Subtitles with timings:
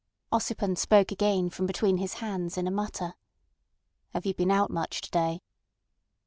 [0.33, 3.13] Ossipon spoke again from between his hands in a mutter.
[4.15, 5.41] "Have you been out much to day?"